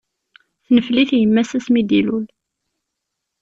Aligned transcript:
Tenfel-it 0.65 1.11
yimma-s, 1.19 1.51
asmi 1.57 1.81
d-illul. 1.83 2.25